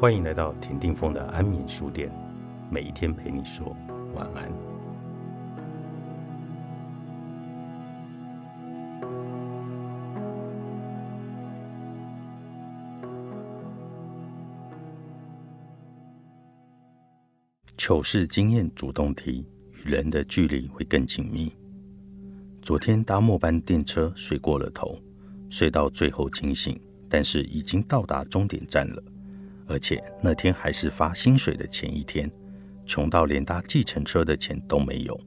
[0.00, 2.10] 欢迎来到田定峰的安眠书店，
[2.70, 3.76] 每一天陪你说
[4.14, 4.50] 晚安。
[17.76, 19.46] 糗事经验主动提，
[19.84, 21.54] 与人的距离会更紧密。
[22.62, 24.98] 昨天搭末班电车睡过了头，
[25.50, 29.02] 睡到最后惊醒，但是已经到达终点站了。
[29.70, 32.28] 而且那天还是发薪水的前一天，
[32.84, 35.18] 穷到连搭计程车的钱都没有。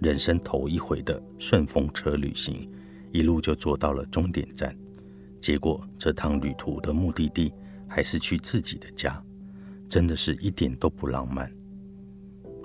[0.00, 2.70] 人生头一回的顺风车旅行，
[3.10, 4.76] 一路就坐到了终点站。
[5.40, 7.50] 结果这趟旅途的目的地
[7.88, 9.22] 还是去自己的家，
[9.88, 11.50] 真的是一点都不浪漫。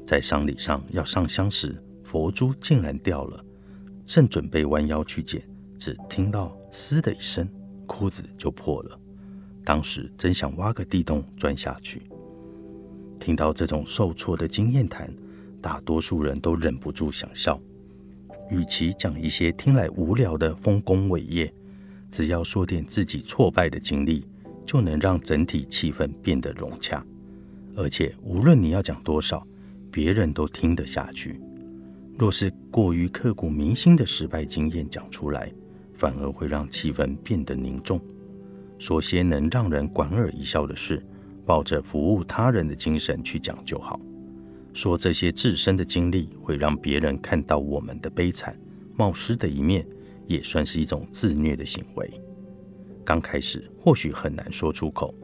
[0.06, 3.42] 在丧礼上要上香时，佛珠竟然掉了。
[4.06, 5.42] 正准备弯腰去捡，
[5.80, 7.50] 只听到“嘶”的一声，
[7.88, 9.00] 裤子就破了。
[9.66, 12.04] 当时真想挖个地洞钻下去。
[13.20, 15.12] 听到这种受挫的经验谈，
[15.60, 17.60] 大多数人都忍不住想笑。
[18.52, 21.52] 与其讲一些听来无聊的丰功伟业，
[22.12, 24.24] 只要说点自己挫败的经历，
[24.66, 27.04] 就能让整体气氛变得融洽。
[27.76, 29.46] 而且无论你要讲多少，
[29.92, 31.42] 别人都听得下去。
[32.18, 35.52] 若是过于刻骨铭心的失败经验讲出来，
[35.96, 38.00] 反而会让气氛变得凝重。
[38.78, 41.06] 说些能让人莞尔一笑的事，
[41.46, 44.00] 抱着服务他人的精神去讲就好。
[44.74, 48.60] 说这些自身的经历会让别人看到我们的悲惨、
[48.96, 49.88] 冒失的一面，
[50.28, 52.22] 也算是一种自虐的行为。
[53.04, 55.16] 刚开始或许很难说出口，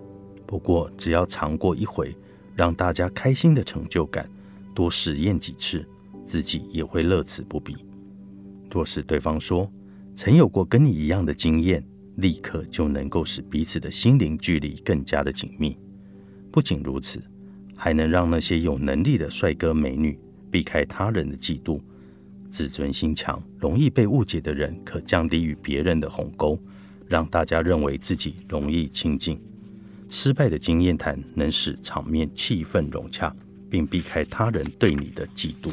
[0.46, 2.16] 不过只要尝过一回
[2.56, 4.30] 让大家开心的成就感，
[4.74, 5.86] 多实验几次。
[6.24, 7.76] 自己也会乐此不疲。
[8.72, 9.70] 若是对方说
[10.16, 11.84] 曾有过跟你一样的经验，
[12.16, 15.78] 立刻就能够使彼此的心灵距离更加的紧密。
[16.52, 17.22] 不仅如此，
[17.76, 21.80] 还能让那些有能力的帅哥美女避开他人的嫉妒。
[22.52, 26.60] 自尊心强、容易被误解的人，可降低与别人的鸿沟，
[27.08, 29.40] 让大家认为自己容易亲近。
[30.10, 33.34] 失败的经验谈能使场面气氛融洽，
[33.70, 35.72] 并避开他人对你的嫉妒。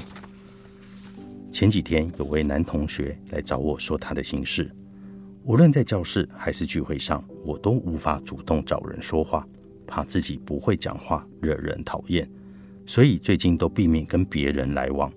[1.50, 4.70] 前几天有位男同学来找我说他的心事，
[5.48, 9.48] 无论在教室还是聚会上，我都无法主动找人说话，
[9.86, 12.31] 怕自己不会讲话惹人讨厌，
[12.84, 15.10] 所以最近都避免跟别人来往。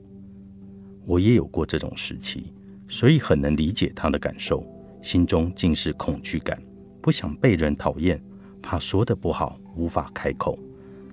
[1.06, 2.54] 我也有过这种时期，
[2.88, 4.66] 所以很能理解他的感受，
[5.02, 6.58] 心中尽是恐惧感，
[7.02, 8.18] 不想被人讨厌，
[8.62, 10.58] 怕说的不好无法开口，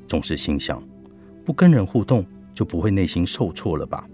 [0.07, 0.81] 总是心想，
[1.45, 2.25] 不跟人互动
[2.55, 4.09] 就不会内心受挫了吧。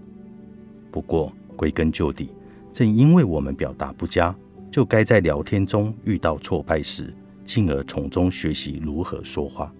[0.89, 2.31] 不过，归根究底，
[2.73, 4.35] 正因为我们表达不佳，
[4.75, 7.15] 就该在聊天中遇到挫败时，
[7.45, 9.73] 进而从中学习如何说话。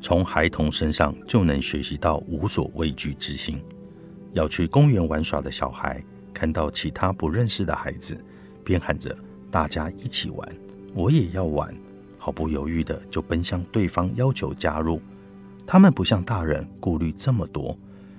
[0.00, 3.60] 从孩童身上就能学习到无所畏惧之心。
[4.32, 8.18] 要去公园玩耍的小孩，看到其他不认识的孩子，
[8.64, 9.14] 便喊着
[9.52, 10.48] “大家一起玩，
[10.94, 11.70] 我也要玩”，
[12.16, 14.98] 毫不犹豫的就奔向对方要求加入。
[15.66, 17.78] 他们不像大人顾虑这么多。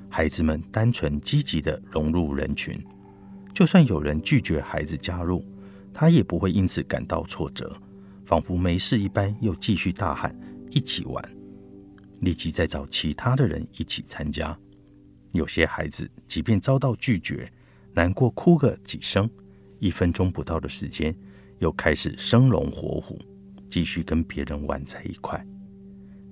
[0.10, 2.80] 孩子们单纯积极地融入人群，
[3.52, 5.44] 就算有人拒绝孩子加入，
[6.00, 7.76] 他也不会因此感到挫折，
[8.26, 10.34] 仿佛没事一般，又继续大喊
[10.72, 11.22] “一起玩”，
[12.24, 14.58] 立即再找其他的人一起参加。
[15.34, 17.52] 有些孩子即便遭到拒绝，
[17.92, 19.30] 难过哭个几声，
[19.80, 21.14] 一分钟不到的时间，
[21.58, 23.20] 又开始生龙活虎，
[23.68, 25.46] 继续跟别人玩在一块。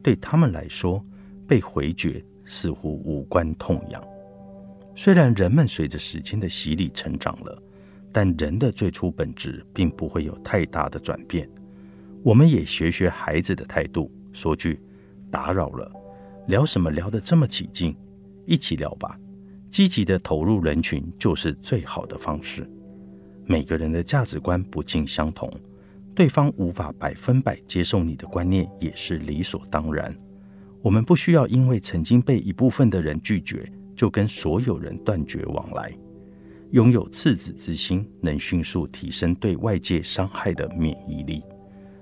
[0.02, 1.06] 对他们来说，
[1.46, 2.24] 被回绝。
[2.46, 4.02] 似乎无关痛痒。
[4.96, 7.62] 虽然人们随着时间的洗礼成长了，
[8.18, 11.48] 但人的最初本质并不会有太大的转变。
[12.24, 14.82] 我们也学学孩子的态度，说句
[15.30, 15.92] “打扰了”，
[16.50, 17.96] 聊什么聊得这么起劲？
[18.48, 19.20] 一起聊吧，
[19.70, 22.68] 积极的投入人群就是最好的方式。
[23.46, 25.48] 每个人的价值观不尽相同，
[26.16, 30.12] 对方无法百分百接受你的观念也是理所当然。
[30.82, 35.96] 我们不需要因为曾经被一部分的人拒绝，就跟所有人断绝往来。
[36.72, 41.42] 拥有赤子之心，能迅速提升对外界伤害的免疫力。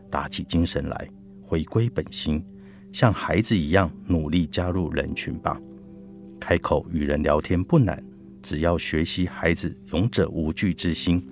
[0.10, 1.08] 打起精神来，
[1.42, 2.44] 回归本心，
[2.92, 5.60] 像孩子一样努力加入人群吧。
[6.40, 8.04] 开口与人聊天不难，
[8.42, 11.24] 只要学习孩子勇者无惧之心，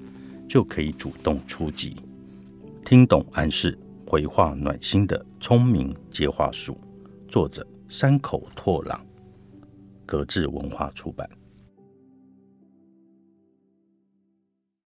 [0.47, 1.95] 就可以主动出击。
[2.85, 6.79] 听懂暗示，回话暖心的聪明接话术。
[7.27, 9.03] 作者：山口拓朗，
[10.05, 11.27] 格致文化出版。